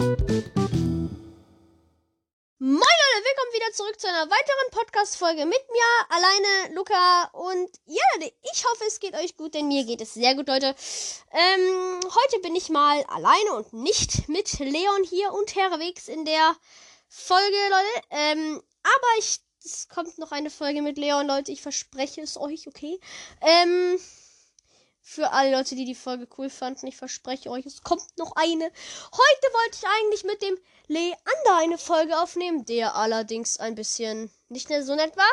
[0.00, 0.40] Moin Leute,
[2.58, 8.02] willkommen wieder zurück zu einer weiteren Podcast-Folge mit mir, alleine, Luca und ja,
[8.50, 10.74] ich hoffe, es geht euch gut, denn mir geht es sehr gut, Leute.
[11.32, 16.56] Ähm, heute bin ich mal alleine und nicht mit Leon hier unterwegs in der
[17.10, 18.06] Folge, Leute.
[18.08, 22.66] Ähm, aber ich, es kommt noch eine Folge mit Leon, Leute, ich verspreche es euch,
[22.68, 22.98] okay?
[23.42, 24.00] Ähm,
[25.02, 26.86] für alle Leute, die die Folge cool fanden.
[26.86, 28.64] Ich verspreche euch, es kommt noch eine.
[28.64, 30.58] Heute wollte ich eigentlich mit dem
[30.88, 35.32] Leander eine Folge aufnehmen, der allerdings ein bisschen nicht mehr so nett war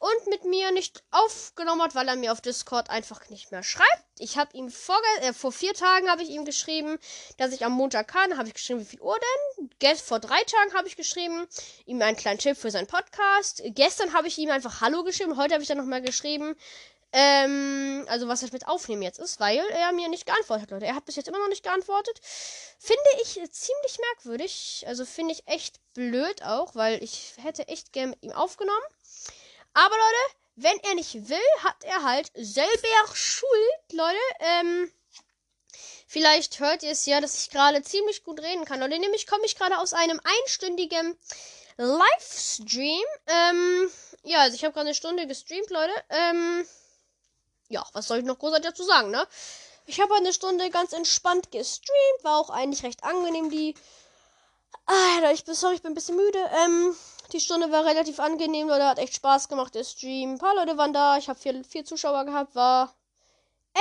[0.00, 4.04] und mit mir nicht aufgenommen hat, weil er mir auf Discord einfach nicht mehr schreibt.
[4.18, 6.98] Ich habe ihm vor, äh, vor vier Tagen habe ich ihm geschrieben,
[7.36, 8.38] dass ich am Montag kann.
[8.38, 9.18] Habe ich geschrieben, wie viel Uhr
[9.58, 9.70] denn?
[9.78, 11.46] Gest vor drei Tagen habe ich geschrieben,
[11.84, 13.62] ihm einen kleinen Tipp für seinen Podcast.
[13.66, 15.36] Gestern habe ich ihm einfach Hallo geschrieben.
[15.36, 16.56] Heute habe ich dann nochmal geschrieben,
[17.12, 20.86] ähm, also was das mit Aufnehmen jetzt ist, weil er mir nicht geantwortet hat, Leute.
[20.86, 22.20] Er hat bis jetzt immer noch nicht geantwortet.
[22.78, 24.84] Finde ich ziemlich merkwürdig.
[24.86, 28.84] Also finde ich echt blöd auch, weil ich hätte echt gern mit ihm aufgenommen.
[29.74, 34.16] Aber Leute, wenn er nicht will, hat er halt selber Schuld, Leute.
[34.40, 34.92] Ähm,
[36.06, 38.98] vielleicht hört ihr es ja, dass ich gerade ziemlich gut reden kann, Leute.
[39.00, 41.18] Nämlich komme ich gerade aus einem einstündigen
[41.76, 43.04] Livestream.
[43.26, 43.90] Ähm,
[44.22, 45.92] ja, also ich habe gerade eine Stunde gestreamt, Leute.
[46.10, 46.66] Ähm,
[47.70, 49.26] ja, was soll ich noch großartig dazu sagen, ne?
[49.86, 53.74] Ich habe eine Stunde ganz entspannt gestreamt, war auch eigentlich recht angenehm, die.
[54.86, 56.38] Alter, ich bin sorry, ich bin ein bisschen müde.
[56.64, 56.94] Ähm,
[57.32, 60.32] die Stunde war relativ angenehm, Leute, hat echt Spaß gemacht, der Stream.
[60.32, 62.94] Ein paar Leute waren da, ich habe vier, vier Zuschauer gehabt, war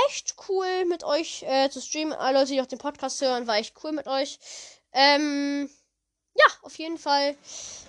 [0.07, 2.13] echt cool mit euch äh, zu streamen.
[2.13, 4.39] Alle Leute, die auch den Podcast hören, war echt cool mit euch.
[4.93, 5.69] Ähm,
[6.39, 7.35] ja, auf jeden Fall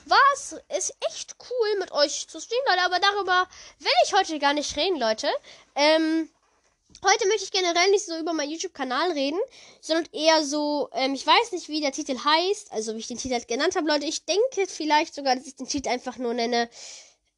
[0.07, 2.83] war es ist echt cool mit euch zu streamen, Leute.
[2.83, 3.49] Aber darüber
[3.79, 5.29] will ich heute gar nicht reden, Leute.
[5.77, 6.29] Ähm,
[7.05, 9.39] heute möchte ich generell nicht so über meinen YouTube-Kanal reden,
[9.81, 13.19] sondern eher so, ähm, ich weiß nicht, wie der Titel heißt, also wie ich den
[13.19, 14.07] Titel halt genannt habe, Leute.
[14.07, 16.69] Ich denke vielleicht sogar, dass ich den Titel einfach nur nenne,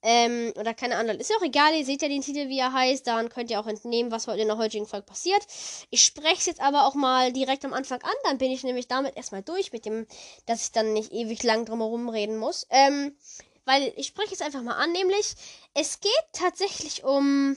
[0.02, 1.16] ähm, oder keine Ahnung.
[1.18, 3.06] Ist ja auch egal, ihr seht ja den Titel, wie er heißt.
[3.06, 5.42] Daran könnt ihr auch entnehmen, was heute in der heutigen Folge passiert.
[5.90, 8.14] Ich spreche es jetzt aber auch mal direkt am Anfang an.
[8.24, 10.06] Dann bin ich nämlich damit erstmal durch, mit dem,
[10.46, 12.66] dass ich dann nicht ewig lang drumherum reden muss.
[12.70, 13.16] Ähm,
[13.64, 15.34] weil ich spreche es einfach mal an, nämlich
[15.74, 17.56] es geht tatsächlich um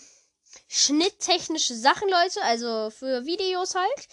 [0.67, 4.07] schnitttechnische Sachen, Leute, also für Videos halt.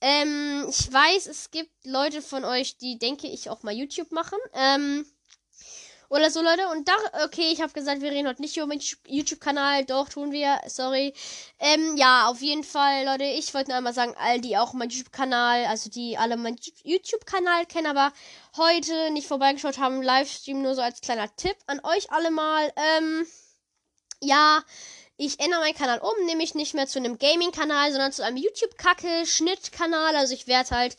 [0.00, 4.38] Ähm, ich weiß, es gibt Leute von euch, die denke ich auch mal YouTube machen.
[4.54, 5.06] Ähm,
[6.08, 6.68] oder so, Leute.
[6.68, 6.94] Und da,
[7.24, 9.84] okay, ich habe gesagt, wir reden heute nicht über meinen YouTube-Kanal.
[9.84, 10.60] Doch, tun wir.
[10.66, 11.14] Sorry.
[11.58, 13.24] Ähm, ja, auf jeden Fall, Leute.
[13.24, 17.66] Ich wollte nur einmal sagen, all die auch meinen YouTube-Kanal, also die alle meinen YouTube-Kanal
[17.66, 18.12] kennen, aber
[18.56, 22.72] heute nicht vorbeigeschaut haben, Livestream nur so als kleiner Tipp an euch alle mal.
[22.76, 23.26] Ähm,
[24.20, 24.62] ja,
[25.16, 30.14] ich ändere meinen Kanal um, nämlich nicht mehr zu einem Gaming-Kanal, sondern zu einem YouTube-Kacke-Schnitt-Kanal.
[30.14, 30.96] Also ich werde halt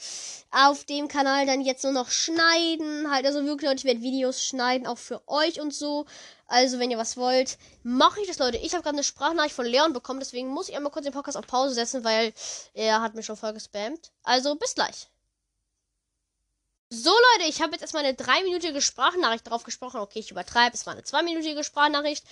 [0.52, 3.12] auf dem Kanal dann jetzt nur noch schneiden.
[3.12, 6.06] Halt, also wirklich, Leute, ich werde Videos schneiden, auch für euch und so.
[6.48, 8.58] Also, wenn ihr was wollt, mache ich das, Leute.
[8.58, 11.38] Ich habe gerade eine Sprachnachricht von Leon bekommen, deswegen muss ich einmal kurz den Podcast
[11.38, 12.34] auf Pause setzen, weil
[12.74, 14.12] er hat mich schon voll gespammt.
[14.24, 15.10] Also, bis gleich.
[16.90, 20.00] So Leute, ich habe jetzt erstmal eine dreiminütige Sprachnachricht drauf gesprochen.
[20.00, 22.24] Okay, ich übertreibe, es war eine zweiminütige Sprachnachricht.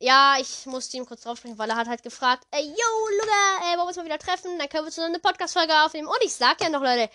[0.00, 3.58] Ja, ich musste ihm kurz drauf sprechen, weil er hat halt gefragt, ey, yo, Luca,
[3.60, 4.58] ey, wollen wir uns mal wieder treffen?
[4.58, 6.08] Dann können wir zusammen eine Podcast-Folge aufnehmen.
[6.08, 7.08] Und ich sag ja noch, Leute,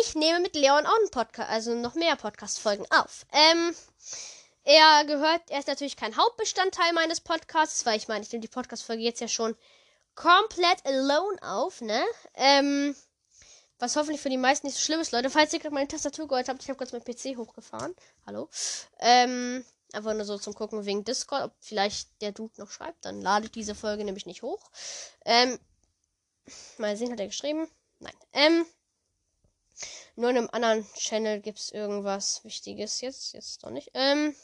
[0.00, 3.26] ich nehme mit Leon auch einen Podcast, also noch mehr Podcast-Folgen auf.
[3.32, 3.74] Ähm,
[4.62, 8.48] er gehört, er ist natürlich kein Hauptbestandteil meines Podcasts, weil ich meine, ich nehme die
[8.48, 9.56] Podcast-Folge jetzt ja schon
[10.14, 12.04] komplett alone auf, ne?
[12.34, 12.94] Ähm,
[13.78, 15.30] was hoffentlich für die meisten nicht so schlimm ist, Leute.
[15.30, 17.94] Falls ihr gerade meine Tastatur gehört habt, ich habe kurz mein PC hochgefahren.
[18.26, 18.48] Hallo.
[19.00, 23.04] Ähm, einfach nur so zum Gucken wegen Discord, ob vielleicht der Dude noch schreibt.
[23.04, 24.70] Dann lade ich diese Folge nämlich nicht hoch.
[25.24, 25.58] Ähm,
[26.78, 27.68] mal sehen, hat er geschrieben?
[27.98, 28.14] Nein.
[28.32, 28.66] Ähm,
[30.14, 33.34] nur in einem anderen Channel gibt es irgendwas Wichtiges jetzt.
[33.34, 33.90] Jetzt doch nicht.
[33.94, 34.34] Ähm,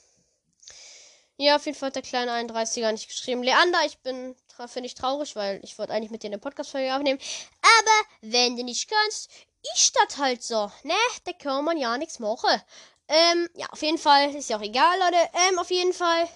[1.43, 3.43] ja, auf jeden Fall hat der kleine 31er nicht geschrieben.
[3.43, 4.37] Leander, ich bin,
[4.69, 7.19] finde ich traurig, weil ich wollte eigentlich mit dir eine Podcast-Folge aufnehmen.
[7.61, 9.31] Aber wenn du nicht kannst,
[9.75, 10.95] ist das halt so, ne?
[11.25, 12.61] Da kann man ja nichts machen.
[13.09, 15.19] Ähm, ja, auf jeden Fall, ist ja auch egal, Leute.
[15.49, 16.29] Ähm, auf jeden Fall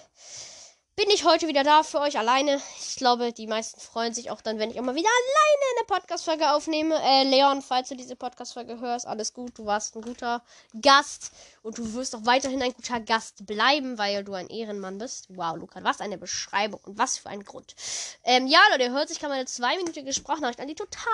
[0.97, 2.59] bin ich heute wieder da für euch alleine.
[2.79, 6.51] Ich glaube, die meisten freuen sich auch dann, wenn ich mal wieder alleine eine Podcast-Folge
[6.51, 6.99] aufnehme.
[7.03, 9.59] Äh, Leon, falls du diese Podcast-Folge hörst, alles gut.
[9.59, 10.41] Du warst ein guter
[10.81, 15.27] Gast und du wirst auch weiterhin ein guter Gast bleiben, weil du ein Ehrenmann bist.
[15.29, 17.75] Wow, Luca, was eine Beschreibung und was für ein Grund.
[18.23, 21.05] Ähm, ja, Leute, hört sich gerade mal eine zweiminütige Sprachnachricht an, die total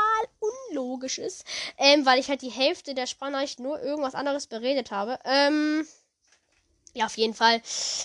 [0.70, 1.44] unlogisch ist,
[1.78, 5.20] ähm, weil ich halt die Hälfte der Sprachnachricht nur irgendwas anderes beredet habe.
[5.26, 5.86] Ähm,
[6.96, 7.60] ja, auf jeden Fall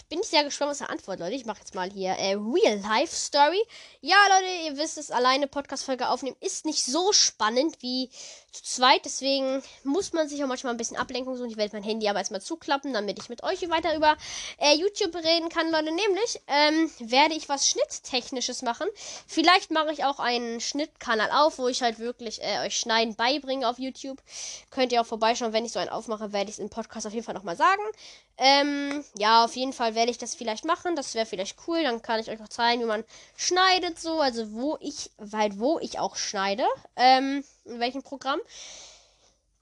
[0.09, 1.35] bin ich sehr gespannt, was er antwortet, Leute.
[1.35, 3.63] Ich mache jetzt mal hier äh, Real Life Story.
[4.01, 8.09] Ja, Leute, ihr wisst es, alleine Podcast-Folge aufnehmen ist nicht so spannend wie
[8.51, 9.05] zu zweit.
[9.05, 11.51] Deswegen muss man sich auch manchmal ein bisschen Ablenkung suchen.
[11.51, 14.17] Ich werde mein Handy aber erstmal zuklappen, damit ich mit euch weiter über
[14.59, 15.93] äh, YouTube reden kann, Leute.
[15.93, 18.89] Nämlich ähm, werde ich was Schnitttechnisches machen.
[19.27, 23.69] Vielleicht mache ich auch einen Schnittkanal auf, wo ich halt wirklich äh, euch Schneiden beibringe
[23.69, 24.23] auf YouTube.
[24.71, 25.53] Könnt ihr auch vorbeischauen.
[25.53, 27.83] Wenn ich so einen aufmache, werde ich es im Podcast auf jeden Fall nochmal sagen.
[28.39, 30.95] Ähm, ja, auf jeden Fall werde ich das vielleicht machen.
[30.95, 31.83] Das wäre vielleicht cool.
[31.83, 33.05] Dann kann ich euch auch zeigen, wie man
[33.37, 34.21] schneidet so.
[34.21, 36.65] Also wo ich, weil wo ich auch schneide.
[36.97, 38.41] Ähm, in welchem Programm.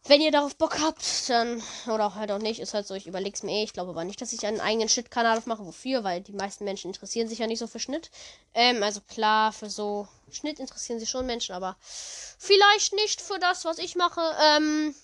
[0.09, 3.43] Wenn ihr darauf Bock habt, dann, oder halt auch nicht, ist halt so, ich überleg's
[3.43, 3.65] mir eh.
[3.65, 5.67] Ich glaube aber nicht, dass ich einen eigenen Schnittkanal aufmache.
[5.67, 6.05] Wofür?
[6.05, 8.11] Weil die meisten Menschen interessieren sich ja nicht so für Schnitt.
[8.55, 13.65] Ähm, also klar, für so Schnitt interessieren sich schon Menschen, aber vielleicht nicht für das,
[13.65, 14.21] was ich mache.
[14.41, 14.95] Ähm,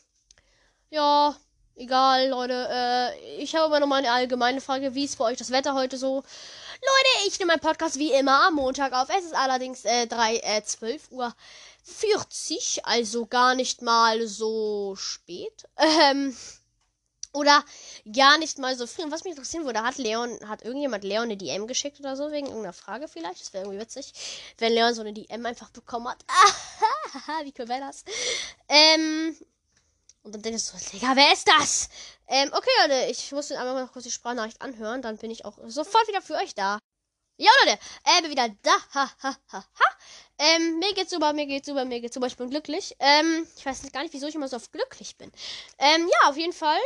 [0.91, 1.35] ja,
[1.77, 2.69] egal, Leute.
[2.71, 4.95] Äh, ich habe aber nochmal eine allgemeine Frage.
[4.95, 6.17] Wie ist bei euch das Wetter heute so?
[6.17, 9.09] Leute, ich nehme meinen Podcast wie immer am Montag auf.
[9.17, 11.35] Es ist allerdings äh, 3, äh, 12 Uhr.
[11.85, 15.69] 40, also gar nicht mal so spät.
[15.79, 16.37] Ähm,
[17.33, 17.65] oder
[18.13, 19.03] gar nicht mal so früh.
[19.03, 22.31] Und was mich interessieren würde, hat Leon, hat irgendjemand Leon eine DM geschickt oder so,
[22.31, 23.41] wegen irgendeiner Frage vielleicht?
[23.41, 24.13] Das wäre irgendwie witzig,
[24.59, 26.25] wenn Leon so eine DM einfach bekommen hat.
[27.45, 28.05] wie cool wäre das?
[28.69, 29.35] Ähm,
[30.23, 31.89] und dann ich so, Digga, wer ist das?
[32.29, 35.45] Ähm, okay, Leute, ich muss dann einmal noch kurz die Sprachnachricht anhören, dann bin ich
[35.45, 36.79] auch sofort wieder für euch da.
[37.37, 38.77] Ja, Leute, äh, bin wieder da.
[38.95, 39.85] Ha, ha, ha, ha.
[40.39, 42.27] Ähm, mir geht's super, mir geht's super, mir geht's super.
[42.27, 42.95] Ich bin glücklich.
[42.99, 45.33] Ähm, ich weiß gar nicht, wieso ich immer so oft glücklich bin.
[45.79, 46.79] Ähm, ja, auf jeden Fall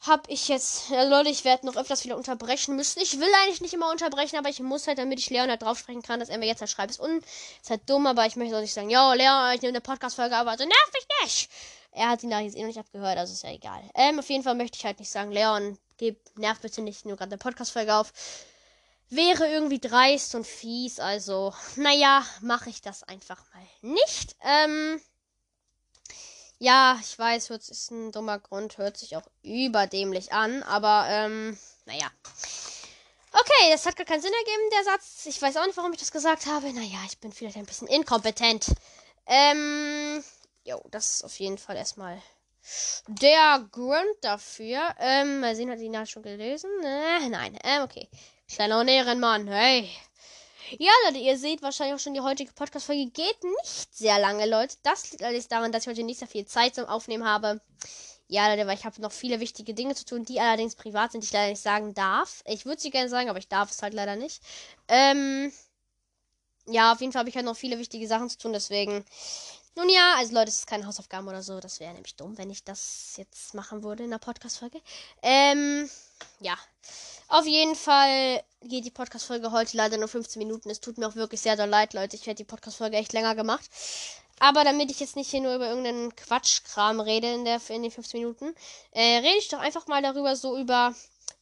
[0.00, 3.00] hab ich jetzt, ja, Leute, ich werde noch öfters wieder unterbrechen müssen.
[3.00, 5.78] Ich will eigentlich nicht immer unterbrechen, aber ich muss halt, damit ich Leon halt drauf
[5.78, 6.90] sprechen kann, dass er mir jetzt halt schreibt.
[6.90, 7.22] Ist, un
[7.62, 10.36] ist halt dumm, aber ich möchte auch nicht sagen, yo, Leon, ich nehme eine Podcast-Folge,
[10.36, 11.50] aber so nerv mich nicht.
[11.98, 13.82] Er hat da jetzt eh noch nicht abgehört, also ist ja egal.
[13.94, 17.16] Ähm, auf jeden Fall möchte ich halt nicht sagen, Leon, gib, nerv bitte nicht nur
[17.16, 18.12] gerade eine Podcast-Folge auf
[19.10, 21.00] wäre irgendwie dreist und fies.
[21.00, 24.36] Also, naja, mache ich das einfach mal nicht.
[24.42, 25.00] Ähm,
[26.58, 31.58] ja, ich weiß, es ist ein dummer Grund, hört sich auch überdämlich an, aber ähm,
[31.86, 32.10] naja.
[33.30, 35.26] Okay, das hat gar keinen Sinn ergeben, der Satz.
[35.26, 36.72] Ich weiß auch nicht, warum ich das gesagt habe.
[36.72, 38.72] Naja, ich bin vielleicht ein bisschen inkompetent.
[39.26, 40.24] Ähm,
[40.68, 42.20] jo, das ist auf jeden Fall erstmal
[43.06, 44.80] der Grund dafür.
[44.98, 46.70] Ähm, mal sehen, hat die Nachricht schon gelesen?
[46.82, 48.08] Äh, nein, ähm, okay.
[48.48, 49.88] Kleiner Ehrenmann, hey.
[50.78, 54.76] Ja, Leute, ihr seht wahrscheinlich auch schon, die heutige Podcast-Folge geht nicht sehr lange, Leute.
[54.82, 57.62] Das liegt allerdings daran, dass ich heute nicht sehr viel Zeit zum Aufnehmen habe.
[58.26, 61.22] Ja, Leute, weil ich habe noch viele wichtige Dinge zu tun, die allerdings privat sind,
[61.22, 62.42] die ich leider nicht sagen darf.
[62.46, 64.42] Ich würde sie gerne sagen, aber ich darf es halt leider nicht.
[64.88, 65.50] Ähm,
[66.66, 69.06] ja, auf jeden Fall habe ich halt noch viele wichtige Sachen zu tun, deswegen.
[69.78, 71.60] Nun ja, also Leute, es ist keine Hausaufgaben oder so.
[71.60, 74.80] Das wäre nämlich dumm, wenn ich das jetzt machen würde in der Podcast-Folge.
[75.22, 75.88] Ähm,
[76.40, 76.58] ja.
[77.28, 80.68] Auf jeden Fall geht die Podcast-Folge heute leider nur 15 Minuten.
[80.68, 82.16] Es tut mir auch wirklich sehr, sehr leid, Leute.
[82.16, 83.70] Ich hätte die Podcast-Folge echt länger gemacht.
[84.40, 87.92] Aber damit ich jetzt nicht hier nur über irgendeinen Quatschkram rede in, der, in den
[87.92, 88.56] 15 Minuten,
[88.90, 90.92] äh, rede ich doch einfach mal darüber, so über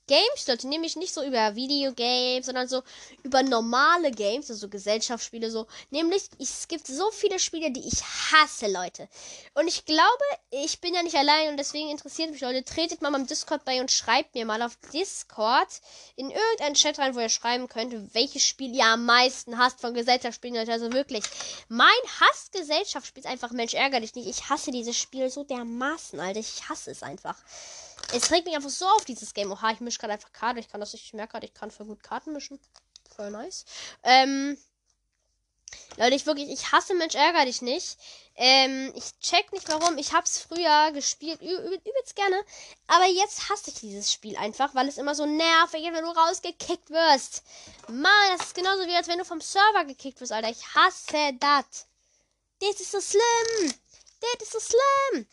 [0.06, 2.82] Games, Leute, nämlich nicht so über Videogames, sondern so
[3.23, 5.67] über normale Games, also Gesellschaftsspiele so.
[5.91, 9.08] Nämlich, es gibt so viele Spiele, die ich hasse, Leute.
[9.55, 12.64] Und ich glaube, ich bin ja nicht allein und deswegen interessiert mich, Leute.
[12.64, 15.69] Tretet mal beim Discord bei und schreibt mir mal auf Discord
[16.17, 19.94] in irgendeinen Chat rein, wo ihr schreiben könnt, welches Spiel ihr am meisten hasst von
[19.94, 20.73] Gesellschaftsspielen, Leute.
[20.73, 21.25] Also wirklich,
[21.69, 21.88] mein
[22.20, 24.29] Hass Gesellschaftsspiel ist einfach, Mensch, ärger dich nicht.
[24.29, 26.41] Ich hasse dieses Spiel so dermaßen, Alter.
[26.41, 27.37] Ich hasse es einfach.
[28.13, 29.50] Es regt mich einfach so auf dieses Game.
[29.50, 30.59] Oha, ich mische gerade einfach Karten.
[30.59, 31.47] Ich kann das nicht mehr gerade.
[31.47, 32.61] Ich kann voll gut Karten mischen.
[33.15, 33.65] Voll nice.
[34.03, 34.57] Ähm.
[35.97, 37.99] Leute, ich wirklich, ich hasse Mensch ärger dich nicht.
[38.37, 39.97] Ähm, ich check nicht warum.
[39.99, 42.37] Ich hab's früher gespielt, übelst gerne.
[42.87, 46.11] Aber jetzt hasse ich dieses Spiel einfach, weil es immer so nervig ist, wenn du
[46.11, 47.43] rausgekickt wirst.
[47.88, 50.50] Mann, das ist genauso wie als wenn du vom Server gekickt wirst, Alter.
[50.50, 51.87] Ich hasse das.
[52.61, 53.75] Das ist so schlimm.
[54.21, 55.26] Das ist so schlimm.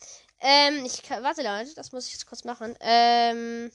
[0.46, 2.76] Ähm, ich kann, warte Leute, das muss ich jetzt kurz machen.
[2.80, 3.72] Ähm,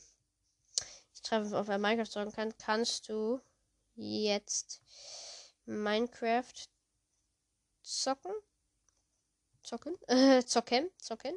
[1.16, 3.42] ich treffe auf ein Minecraft sagen kann, kannst du
[3.96, 4.80] jetzt
[5.66, 6.54] Minecraft
[7.82, 8.32] zocken?
[9.64, 9.98] Zocken?
[10.08, 10.92] Äh, zocken?
[11.00, 11.34] Zocken?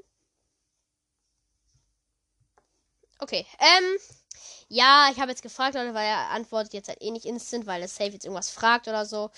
[3.19, 3.97] Okay, ähm,
[4.69, 7.81] ja, ich habe jetzt gefragt, Leute, weil er antwortet jetzt halt eh nicht instant, weil
[7.81, 9.31] das Safe jetzt irgendwas fragt oder so.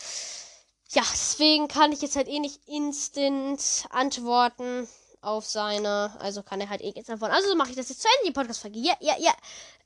[0.91, 4.89] Ja, deswegen kann ich jetzt halt eh nicht instant antworten
[5.25, 6.15] auf seine.
[6.21, 7.31] Also kann er halt eh jetzt davon.
[7.31, 8.79] Also mache ich das jetzt zu Ende, die Podcast-Folge.
[8.79, 9.33] Ja, ja, ja.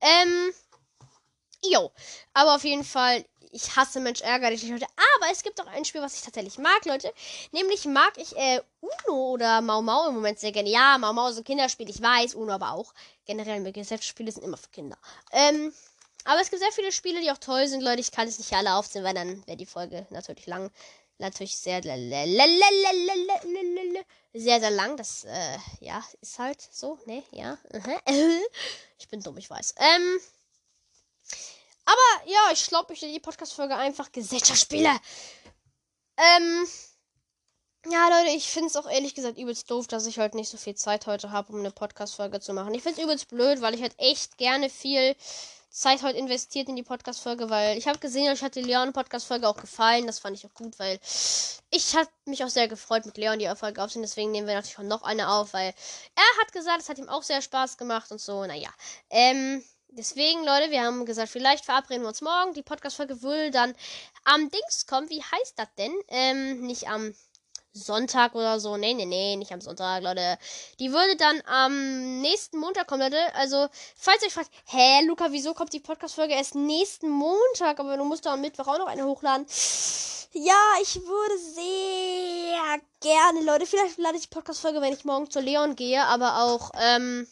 [0.00, 0.52] Ähm.
[1.64, 1.90] Jo.
[2.34, 4.86] Aber auf jeden Fall, ich hasse Mensch ärgerlich, Leute.
[5.16, 7.12] Aber es gibt auch ein Spiel, was ich tatsächlich mag, Leute.
[7.52, 10.68] Nämlich mag ich äh, Uno oder Mau Mau im Moment sehr gerne.
[10.68, 12.94] Ja, Mau Mau ist ein Kinderspiel, ich weiß, Uno aber auch.
[13.26, 14.98] Generell, Gesellschaftsspiele sind immer für Kinder.
[15.32, 15.72] Ähm.
[16.24, 18.00] Aber es gibt sehr viele Spiele, die auch toll sind, Leute.
[18.00, 20.70] Ich kann es nicht alle aufzählen, weil dann wäre die Folge natürlich lang
[21.18, 21.96] Natürlich sehr, sehr,
[24.60, 24.96] sehr lang.
[24.96, 27.24] Das, äh, ja, ist halt so, ne?
[27.32, 27.58] Ja.
[29.00, 29.74] Ich bin dumm, ich weiß.
[29.78, 30.20] Ähm.
[31.84, 34.90] Aber ja, ich glaube, ich die Podcast-Folge einfach Gesellschaftsspiele.
[36.16, 36.68] Ähm.
[37.90, 40.56] Ja, Leute, ich finde es auch ehrlich gesagt übelst doof, dass ich halt nicht so
[40.56, 42.74] viel Zeit heute habe, um eine Podcast-Folge zu machen.
[42.74, 45.14] Ich finde es übelst blöd, weil ich halt echt gerne viel
[45.70, 49.56] Zeit heute investiert in die Podcast-Folge, weil ich habe gesehen, euch hat die Leon-Podcast-Folge auch
[49.56, 50.06] gefallen.
[50.06, 50.98] Das fand ich auch gut, weil
[51.70, 54.08] ich habe mich auch sehr gefreut, mit Leon die Folge aufzunehmen.
[54.08, 55.74] Deswegen nehmen wir natürlich auch noch eine auf, weil
[56.14, 58.44] er hat gesagt, es hat ihm auch sehr Spaß gemacht und so.
[58.44, 58.70] Naja.
[59.10, 59.62] Ähm.
[59.90, 62.52] Deswegen, Leute, wir haben gesagt, vielleicht verabreden wir uns morgen.
[62.52, 63.74] Die Podcast-Folge will dann
[64.24, 65.08] am Dings kommen.
[65.08, 65.94] Wie heißt das denn?
[66.08, 67.14] Ähm, nicht am
[67.78, 68.76] Sonntag oder so.
[68.76, 70.38] Nee, nee, nee, nicht am Sonntag, Leute.
[70.78, 73.34] Die würde dann am nächsten Montag kommen, Leute.
[73.34, 77.80] Also, falls ihr euch fragt, hä, Luca, wieso kommt die Podcast-Folge erst nächsten Montag?
[77.80, 79.46] Aber du musst doch am Mittwoch auch noch eine hochladen.
[80.32, 83.66] Ja, ich würde sehr gerne, Leute.
[83.66, 87.26] Vielleicht lade ich die Podcast-Folge, wenn ich morgen zu Leon gehe, aber auch, ähm,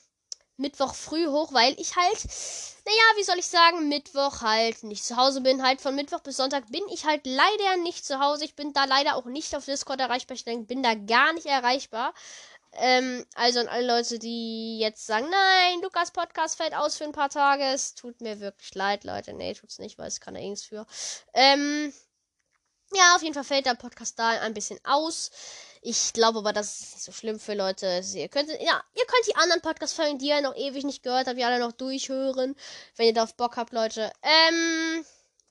[0.56, 2.24] Mittwoch früh hoch, weil ich halt,
[2.84, 5.62] naja, wie soll ich sagen, Mittwoch halt nicht zu Hause bin.
[5.62, 8.44] Halt von Mittwoch bis Sonntag bin ich halt leider nicht zu Hause.
[8.44, 10.36] Ich bin da leider auch nicht auf Discord erreichbar.
[10.36, 12.14] Ich bin da gar nicht erreichbar.
[12.78, 17.12] Ähm, also an alle Leute, die jetzt sagen, nein, Lukas Podcast fällt aus für ein
[17.12, 17.64] paar Tage.
[17.64, 19.32] Es tut mir wirklich leid, Leute.
[19.32, 20.86] Nee, tut's nicht, weil es kann eh nichts für.
[21.34, 21.92] Ähm,
[22.94, 25.30] ja, auf jeden Fall fällt der Podcast da ein bisschen aus.
[25.88, 28.02] Ich glaube aber, das ist nicht so schlimm für Leute.
[28.14, 31.38] Ihr könnt, ja, ihr könnt die anderen Podcast-Folgen, die ihr noch ewig nicht gehört habt,
[31.38, 32.56] ihr alle noch durchhören,
[32.96, 34.10] wenn ihr darauf Bock habt, Leute.
[34.20, 35.04] Ähm,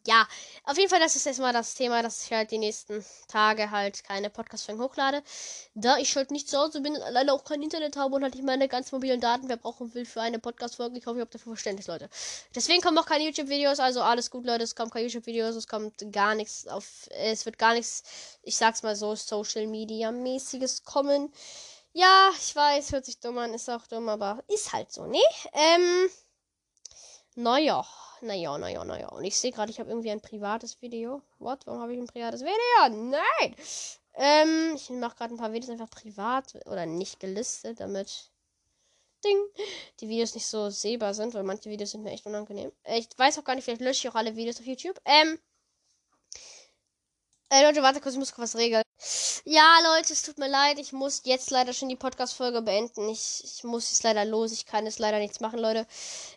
[0.08, 0.28] ja,
[0.66, 4.04] auf jeden Fall, das ist erstmal das Thema, dass ich halt die nächsten Tage halt
[4.04, 5.24] keine Podcast-Folgen hochlade.
[5.74, 8.36] Da ich halt nicht zu Hause bin und leider auch kein Internet habe und halt
[8.36, 11.00] nicht meine ganz mobilen Daten verbrauchen will für eine Podcast-Folge.
[11.00, 12.10] Ich hoffe, ihr habt dafür Verständnis, Leute.
[12.54, 14.64] Deswegen kommen auch keine YouTube-Videos, also alles gut, Leute.
[14.64, 18.04] Es kommen keine YouTube-Videos, es kommt gar nichts auf, es wird gar nichts,
[18.44, 21.34] ich sag's mal so, Social-Media-mäßiges kommen.
[21.94, 25.22] Ja, ich weiß, hört sich dumm an, ist auch dumm, aber ist halt so, ne?
[25.54, 26.10] Ähm,
[27.36, 27.86] naja.
[28.22, 29.10] Naja, naja, naja.
[29.10, 31.22] Und ich sehe gerade, ich habe irgendwie ein privates Video.
[31.40, 31.68] What?
[31.68, 33.12] Warum habe ich ein privates Video?
[33.12, 33.56] Nein!
[34.16, 38.32] Ähm, ich mache gerade ein paar Videos einfach privat oder nicht gelistet, damit
[39.26, 39.38] Ding,
[40.00, 42.72] die Videos nicht so sehbar sind, weil manche Videos sind mir echt unangenehm.
[42.86, 45.00] Ich weiß auch gar nicht, vielleicht lösche ich auch alle Videos auf YouTube.
[45.04, 45.40] Ähm,
[47.50, 48.84] äh, Leute, warte kurz, ich muss was regeln.
[49.44, 50.80] Ja, Leute, es tut mir leid.
[50.80, 53.08] Ich muss jetzt leider schon die Podcast-Folge beenden.
[53.10, 54.52] Ich, ich muss jetzt leider los.
[54.52, 55.86] Ich kann jetzt leider nichts machen, Leute.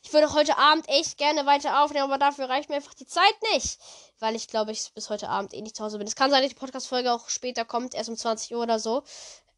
[0.02, 3.34] Ich würde heute Abend echt gerne weiter aufnehmen, aber dafür reicht mir einfach die Zeit
[3.54, 3.78] nicht.
[4.18, 6.06] Weil ich glaube, ich bis heute Abend eh nicht zu Hause bin.
[6.06, 9.02] Es kann sein, dass die Podcast-Folge auch später kommt, erst um 20 Uhr oder so.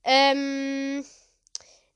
[0.04, 1.04] Ähm.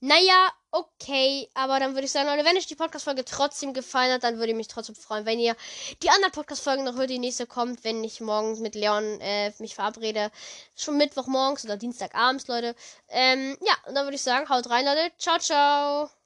[0.06, 1.48] Naja, okay.
[1.54, 4.50] Aber dann würde ich sagen, Leute, wenn euch die Podcast-Folge trotzdem gefallen hat, dann würde
[4.50, 5.56] ich mich trotzdem freuen, wenn ihr
[6.02, 7.08] die anderen Podcast-Folgen noch hört.
[7.08, 10.30] Die nächste kommt, wenn ich morgen mit Leon äh, mich verabrede.
[10.76, 12.76] Schon Mittwochmorgens oder Dienstagabends, Leute.
[13.08, 15.10] Ähm, ja, und dann würde ich sagen, haut rein, Leute.
[15.16, 16.23] Ciao, ciao.